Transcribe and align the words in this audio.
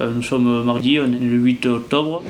Euh, 0.00 0.12
nous 0.14 0.22
sommes 0.22 0.64
mardi, 0.64 0.98
on 0.98 1.04
est 1.04 1.18
le 1.18 1.36
8 1.36 1.66
octobre. 1.66 2.22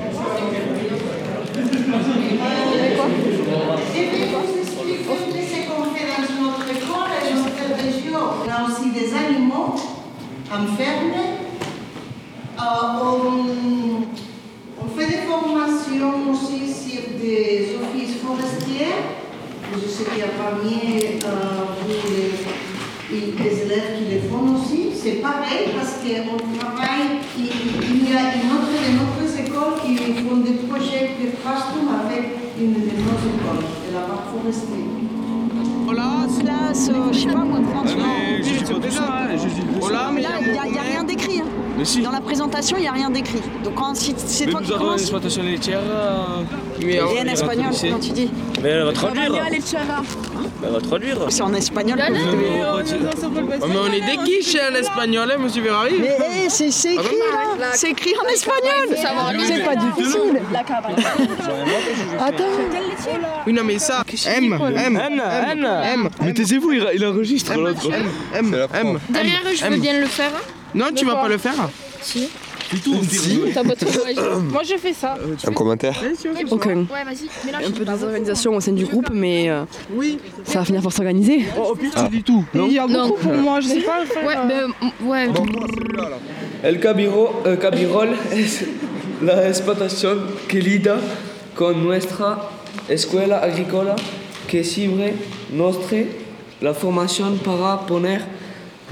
On 8.12 8.50
a 8.50 8.66
aussi 8.66 8.90
des 8.90 9.14
animaux 9.14 9.76
enfermés. 10.50 11.38
Euh, 12.58 12.62
on, 14.80 14.98
fait 14.98 15.06
des 15.06 15.22
formations 15.28 16.32
aussi 16.32 16.66
sur 16.66 17.02
des 17.22 17.76
offices 17.80 18.16
forestiers. 18.16 18.96
Je 19.72 19.88
sais 19.88 20.04
qu'il 20.10 20.18
y 20.18 20.22
a 20.22 20.26
parmi 20.36 21.20
euh, 21.24 21.38
vous, 21.86 21.94
les, 23.12 23.62
élèves 23.62 23.98
qui 23.98 24.04
les 24.12 24.20
font 24.28 24.56
aussi 24.56 24.90
parce 25.74 25.94
qu'on 26.04 26.36
travaille, 26.58 27.20
il, 27.38 27.46
il 27.46 28.10
y 28.10 28.14
a 28.14 28.34
une 28.36 28.52
autre 28.52 28.68
de 28.68 28.90
notre 29.00 29.38
écoles 29.38 29.80
qui 29.82 29.96
font 29.96 30.36
des 30.36 30.58
projets 30.68 31.16
de 31.20 31.30
classroom 31.40 31.88
avec 32.04 32.36
une 32.58 32.74
de 32.74 32.80
nos 32.80 33.16
écoles, 33.16 33.64
Place, 36.40 36.88
euh, 36.88 37.12
je 37.12 37.18
sais 37.18 37.26
pas 37.26 37.44
moi, 37.44 37.58
30 37.72 37.96
mais 37.96 38.42
je 38.42 38.48
suis 38.48 38.64
pas 38.64 38.74
tout 38.74 38.90
ça, 38.90 39.02
hein, 39.02 39.28
je 39.36 40.14
mais 40.14 40.20
là, 40.22 40.28
il 40.40 40.52
n'y 40.52 40.58
a, 40.58 40.66
il 40.66 40.74
y 40.74 40.78
a 40.78 40.82
rien 40.82 41.04
d'écrit. 41.04 41.40
hein. 41.40 41.44
Mais 41.76 41.84
si. 41.84 42.00
Dans 42.02 42.10
la 42.12 42.20
présentation, 42.20 42.76
il 42.78 42.82
n'y 42.82 42.88
a 42.88 42.92
rien 42.92 43.10
d'écrit. 43.10 43.40
Donc 43.64 43.74
quand 43.74 43.94
si- 43.94 44.14
c'est 44.16 44.46
toi 44.46 44.60
qui 44.60 44.68
nous 44.68 44.72
avons 44.72 44.82
une 44.82 44.86
commences. 44.88 45.00
exploitation 45.02 45.42
laitière. 45.42 45.80
euh, 45.84 46.44
en 47.22 47.26
espagnol, 47.32 47.72
comment 47.80 47.98
tu 47.98 48.10
dis 48.12 48.30
Mais 48.62 48.68
elle 48.70 48.84
va 48.84 48.92
traduire. 48.92 49.32
Elle 50.62 50.72
va 50.72 50.80
traduire. 50.80 51.16
C'est 51.30 51.42
en 51.42 51.54
espagnol. 51.54 51.98
que 51.98 52.12
vous 52.12 52.32
devez- 52.32 52.60
Oh, 53.62 53.66
mais 53.68 53.76
on 53.76 53.92
est 53.92 54.00
des 54.00 54.16
quiches 54.24 54.56
en 54.70 54.74
espagnol, 54.74 55.30
hein, 55.32 55.38
monsieur 55.40 55.62
Ferrari. 55.62 55.94
Mais 56.00 56.08
hey, 56.20 56.50
c'est 56.50 56.70
c'est 56.70 56.94
écrit 56.94 57.16
là 57.58 57.66
C'est 57.72 57.90
écrit 57.90 58.14
en 58.22 58.28
espagnol 58.28 58.96
C'est 59.46 59.64
pas 59.64 59.76
difficile 59.76 60.40
Attends 62.18 62.44
Oui, 63.46 63.52
non, 63.52 63.64
mais 63.64 63.78
ça. 63.78 64.02
M, 64.26 64.52
M, 64.76 65.00
M, 65.00 65.66
M. 65.84 66.08
Mais 66.22 66.32
taisez-vous, 66.34 66.72
il, 66.72 66.86
il 66.94 67.06
enregistre 67.06 67.54
l'autre. 67.54 67.88
M, 68.34 68.66
M. 68.74 68.98
Derrière, 69.08 69.40
je 69.54 69.64
veux 69.64 69.74
M. 69.74 69.80
bien 69.80 69.98
le 70.00 70.06
faire. 70.06 70.32
Non, 70.74 70.86
tu 70.94 71.04
vas 71.04 71.16
pas 71.16 71.28
le 71.28 71.38
faire 71.38 71.54
T'as 73.54 73.64
pas 73.64 73.76
trop 73.76 73.90
Moi, 74.50 74.62
je 74.62 74.76
fais 74.76 74.92
ça. 74.92 75.16
Un 75.46 75.52
commentaire 75.52 76.00
Aucun. 76.50 76.76
Ouais, 76.78 77.04
vas-y. 77.04 77.28
mélange. 77.46 77.64
Un 77.66 77.70
peu 77.70 77.84
de 77.84 77.90
désorganisation 77.90 78.54
au 78.54 78.60
sein 78.60 78.72
du 78.72 78.84
groupe, 78.86 79.10
mais 79.12 79.50
euh, 79.50 79.64
ça 80.44 80.60
va 80.60 80.64
finir 80.64 80.82
par 80.82 80.92
s'organiser. 80.92 81.44
Oh, 81.58 81.72
au 81.72 81.74
pire, 81.74 81.90
tu 81.94 82.08
dis 82.16 82.22
tout. 82.22 82.44
Non 82.54 82.68
Non. 82.88 83.10
Pour 83.12 83.34
moi, 83.34 83.60
je 83.60 83.68
sais 83.68 83.80
pas. 83.80 84.00
Ouais, 84.26 84.36
ben, 84.46 84.70
ouais. 85.06 85.28
El 86.62 86.78
cabiro, 86.78 87.42
eh, 87.46 87.56
cabirol 87.56 88.10
es 88.32 88.64
la 89.22 89.48
explotación 89.48 90.18
que 90.46 90.60
lida 90.60 90.98
con 91.54 91.82
nuestra 91.82 92.50
escuela 92.88 93.38
agrícola 93.38 93.96
que 94.46 94.62
sirve 94.62 95.14
nostre 95.52 96.06
la 96.60 96.74
formación 96.74 97.38
para 97.38 97.86
poner 97.86 98.22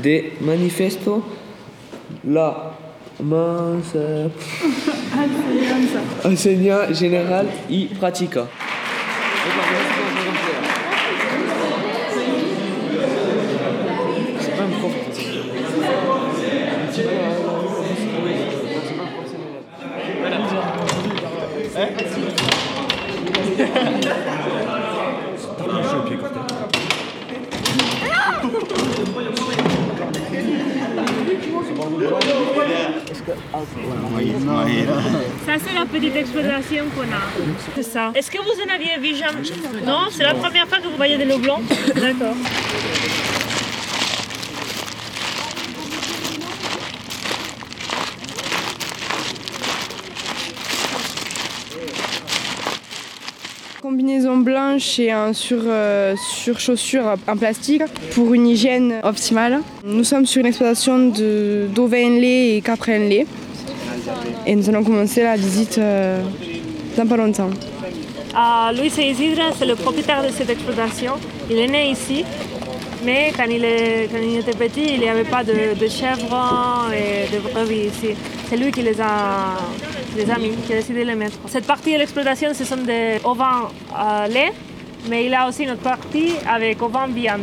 de 0.02 0.32
manifiesto 0.40 1.22
la 2.24 2.72
mansa- 3.20 4.30
enseña 6.24 6.86
general 6.94 7.46
y 7.68 7.86
práctica. 7.86 8.46
Ça, 35.46 35.52
c'est 35.64 35.74
la 35.74 35.86
petite 35.86 36.16
exploitation 36.16 36.84
qu'on 36.94 37.02
a. 37.02 37.22
C'est 37.74 37.82
ça. 37.82 38.12
Est-ce 38.14 38.30
que 38.30 38.38
vous 38.38 38.60
en 38.62 38.74
aviez 38.74 38.98
vu 39.00 39.14
jamais? 39.16 39.42
Non, 39.84 40.08
c'est 40.10 40.24
la 40.24 40.34
première 40.34 40.66
fois 40.66 40.78
que 40.78 40.88
vous 40.88 40.96
voyez 40.96 41.16
de 41.18 41.24
l'eau 41.24 41.38
blanc 41.38 41.60
D'accord. 41.94 42.34
Combinaison 53.92 54.36
blanche 54.36 54.98
et 54.98 55.10
un 55.12 55.32
sur, 55.32 55.60
euh, 55.64 56.14
sur 56.34 56.60
chaussure 56.60 57.14
en 57.26 57.36
plastique 57.38 57.80
pour 58.14 58.34
une 58.34 58.46
hygiène 58.46 58.96
optimale. 59.02 59.60
Nous 59.82 60.04
sommes 60.04 60.26
sur 60.26 60.40
une 60.40 60.46
exploitation 60.48 61.08
de- 61.08 61.68
d'ovins 61.74 62.10
lait 62.10 62.56
et 62.56 62.60
caprins 62.60 62.98
lait. 62.98 63.26
Et 64.46 64.54
nous 64.56 64.68
allons 64.68 64.84
commencer 64.84 65.22
la 65.22 65.36
visite 65.36 65.78
euh, 65.78 66.20
dans 66.98 67.06
pas 67.06 67.16
longtemps. 67.16 67.48
Ah, 68.34 68.72
Luis 68.78 68.88
Isidre, 68.88 69.44
c'est 69.58 69.64
le 69.64 69.74
propriétaire 69.74 70.22
de 70.22 70.28
cette 70.36 70.50
exploitation. 70.50 71.12
Il 71.50 71.56
est 71.56 71.66
né 71.68 71.90
ici, 71.90 72.26
mais 73.04 73.32
quand 73.36 73.44
il, 73.48 73.64
est- 73.64 74.08
quand 74.10 74.18
il 74.22 74.38
était 74.38 74.56
petit, 74.56 74.94
il 74.94 75.00
n'y 75.00 75.08
avait 75.08 75.24
pas 75.24 75.42
de, 75.44 75.74
de 75.78 75.88
chèvres 75.88 76.88
et 76.92 77.28
de 77.34 77.38
brebis 77.40 77.86
ici. 77.92 78.14
C'est 78.48 78.56
lui 78.56 78.70
qui 78.72 78.82
les 78.82 79.00
a, 79.00 79.56
qui 80.10 80.16
les 80.24 80.30
a 80.30 80.38
mis, 80.38 80.50
qui 80.66 80.72
a 80.72 80.76
décidé 80.76 81.00
de 81.04 81.08
les 81.08 81.14
mettre. 81.14 81.36
Cette 81.48 81.66
partie 81.66 81.92
de 81.94 81.98
l'exploitation, 81.98 82.52
ce 82.54 82.64
sont 82.64 82.76
des 82.78 83.18
ovins 83.24 83.68
à 83.94 84.26
lait, 84.28 84.52
mais 85.08 85.26
il 85.26 85.34
a 85.34 85.46
aussi 85.48 85.64
une 85.64 85.70
autre 85.70 85.82
partie 85.82 86.32
avec 86.48 86.80
ovins 86.82 87.06
viande 87.08 87.42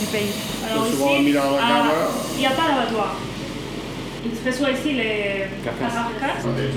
du 0.00 0.06
pays. 0.06 0.32
Alors 0.70 0.86
ici, 0.88 0.96
il 1.26 1.32
n'y 1.32 2.46
a 2.46 2.50
pas 2.50 2.68
d'abattoir. 2.68 3.16
Ils 4.24 4.48
reçoivent 4.50 4.72
ici 4.78 4.94
les 4.94 5.46
carcasses. 5.64 5.98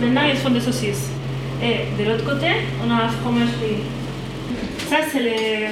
Maintenant, 0.02 0.22
ils 0.30 0.38
font 0.38 0.50
des 0.50 0.60
saucisses. 0.60 1.10
Et 1.64 2.02
de 2.04 2.10
l'autre 2.10 2.26
côté, 2.26 2.48
on 2.86 2.92
a 2.92 3.04
la 3.04 3.08
fromagerie. 3.10 3.84
Ça, 4.90 4.98
c'est 5.12 5.20
les... 5.22 5.68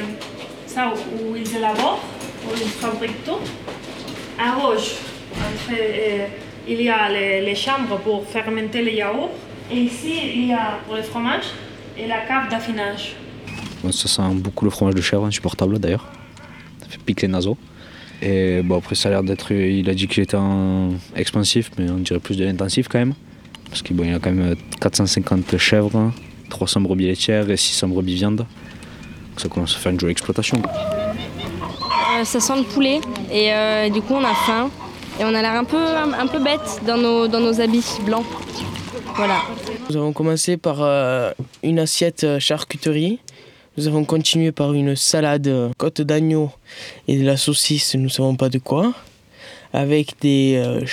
ça 0.73 0.91
où 0.91 1.35
ils 1.35 1.56
élaborent, 1.56 2.01
où 2.45 2.50
ils 2.56 2.69
fabriquent 2.84 3.23
tout. 3.23 3.41
À 4.39 4.59
gauche, 4.59 4.95
entre, 5.31 5.78
il 6.67 6.81
y 6.81 6.89
a 6.89 7.09
les, 7.09 7.56
chambres 7.56 8.00
pour 8.00 8.25
fermenter 8.25 8.81
les 8.81 8.95
yaourts. 8.95 9.31
Et 9.72 9.78
ici, 9.78 10.13
il 10.35 10.47
y 10.47 10.53
a 10.53 10.79
pour 10.85 10.95
les 10.95 11.03
fromages 11.03 11.50
et 11.97 12.07
la 12.07 12.22
cave 12.22 12.50
d'affinage. 12.50 13.16
Ça 13.91 14.07
sent 14.07 14.22
beaucoup 14.35 14.66
le 14.66 14.72
fromage 14.72 14.95
de 14.95 15.01
chèvre, 15.01 15.25
insupportable 15.25 15.78
d'ailleurs. 15.79 16.07
Ça 16.79 16.88
fait 16.90 17.00
piquer 17.00 17.28
les 17.28 17.34
naseaux. 17.34 17.57
Et 18.22 18.61
bon, 18.63 18.78
après, 18.78 18.95
ça 18.95 19.09
a 19.09 19.11
l'air 19.11 19.23
d'être. 19.23 19.51
Il 19.51 19.90
a 19.90 19.94
dit 19.94 20.07
qu'il 20.07 20.23
était 20.23 20.38
en 20.38 20.94
expansif, 21.16 21.72
mais 21.78 21.90
on 21.90 21.97
dirait 21.97 22.19
plus 22.19 22.38
de 22.38 22.45
l'intensif 22.45 22.88
quand 22.88 23.00
même. 23.00 23.13
Parce 23.69 23.81
qu'il 23.81 23.95
bon, 23.95 24.05
il 24.05 24.13
a 24.13 24.19
quand 24.19 24.31
même 24.31 24.55
450 24.79 25.57
chèvres, 25.57 26.11
300 26.50 26.81
brebis 26.81 27.07
laitières 27.07 27.50
et 27.50 27.57
600 27.57 27.90
brebis 27.90 28.16
viande. 28.16 28.45
Donc 29.34 29.40
ça 29.40 29.50
commence 29.50 29.76
à 29.76 29.80
faire 29.80 29.92
une 29.92 30.00
jolie 30.00 30.12
exploitation. 30.12 30.62
Euh, 30.62 32.24
ça 32.24 32.40
sent 32.40 32.54
le 32.56 32.64
poulet 32.64 33.02
et 33.32 33.52
euh, 33.52 33.90
du 33.90 34.00
coup 34.02 34.14
on 34.14 34.24
a 34.24 34.36
faim 34.36 34.70
et 35.20 35.26
on 35.26 35.34
a 35.34 35.42
l'air 35.42 35.54
un 35.54 35.64
peu, 35.64 35.84
un, 35.84 36.28
peu 36.28 36.38
bête 36.38 36.82
dans 36.86 36.98
nos, 36.98 37.28
dans 37.28 37.40
nos 37.40 37.60
habits 37.60 37.84
blancs. 38.06 38.26
Voilà. 39.16 39.42
Nous 39.90 39.98
avons 39.98 40.14
commencé 40.14 40.56
par 40.58 40.78
euh, 40.82 41.32
une 41.64 41.80
assiette 41.80 42.38
charcuterie. 42.38 43.20
Nous 43.76 43.88
avons 43.88 44.06
continué 44.06 44.52
par 44.52 44.74
une 44.74 44.96
salade 44.96 45.52
côte 45.80 46.02
d'agneau 46.02 46.52
et 47.08 47.18
de 47.18 47.26
la 47.26 47.36
saucisse, 47.36 47.96
nous 47.96 48.04
ne 48.04 48.10
savons 48.10 48.36
pas 48.36 48.50
de 48.50 48.60
quoi, 48.60 48.94
avec 49.74 50.14
des, 50.22 50.62
euh, 50.64 50.86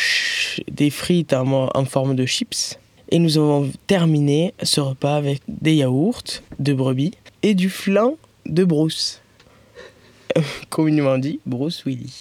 des 0.70 0.88
frites 0.88 1.34
en, 1.34 1.68
en 1.74 1.84
forme 1.84 2.16
de 2.16 2.24
chips. 2.24 2.78
Et 3.10 3.18
nous 3.18 3.36
avons 3.36 3.70
terminé 3.86 4.54
ce 4.62 4.80
repas 4.80 5.16
avec 5.16 5.42
des 5.46 5.74
yaourts 5.74 6.40
de 6.58 6.72
brebis 6.72 7.12
et 7.42 7.54
du 7.54 7.68
flan 7.68 8.14
de 8.50 8.64
brousse. 8.64 9.20
Communément 10.68 11.18
dit, 11.18 11.40
Bruce 11.46 11.84
Willis. 11.84 12.18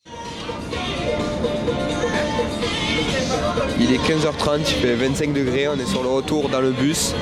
Il 3.79 3.93
est 3.93 3.97
15h30, 3.97 4.59
il 4.59 4.65
fait 4.65 4.95
25 4.95 5.33
degrés, 5.33 5.67
on 5.67 5.75
est 5.75 5.85
sur 5.85 6.03
le 6.03 6.09
retour 6.09 6.49
dans 6.49 6.61
le 6.61 6.71
bus. 6.71 7.13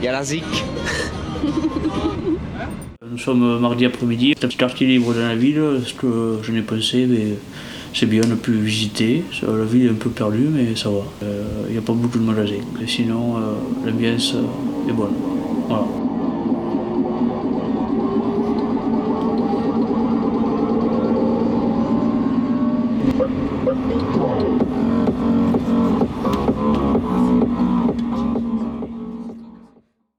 Il 0.00 0.04
y 0.04 0.08
a 0.08 0.12
la 0.12 0.24
ZIC. 0.24 0.44
Nous 3.10 3.18
sommes 3.18 3.60
mardi 3.60 3.84
après-midi, 3.84 4.32
un 4.36 4.40
petit 4.48 4.56
quartier 4.56 4.86
libre 4.86 5.12
dans 5.12 5.28
la 5.28 5.36
ville, 5.36 5.82
ce 5.84 5.92
que 5.92 6.38
je 6.42 6.50
n'ai 6.50 6.62
pensé, 6.62 7.06
mais 7.06 7.36
c'est 7.94 8.06
bien, 8.06 8.22
on 8.26 8.32
a 8.32 8.36
pu 8.36 8.52
visiter. 8.52 9.22
La 9.42 9.64
ville 9.64 9.86
est 9.86 9.90
un 9.90 9.94
peu 9.94 10.08
perdue, 10.08 10.48
mais 10.50 10.74
ça 10.74 10.88
va. 10.88 11.04
Euh, 11.22 11.44
Il 11.66 11.72
n'y 11.72 11.78
a 11.78 11.82
pas 11.82 11.92
beaucoup 11.92 12.18
de 12.18 12.24
magasins. 12.24 12.54
Et 12.82 12.86
sinon, 12.86 13.36
euh, 13.36 13.40
l'ambiance 13.84 14.34
euh, 14.34 14.90
est 14.90 14.94
bonne. 14.94 15.12
Voilà. 15.68 16.01
করতে 23.74 24.21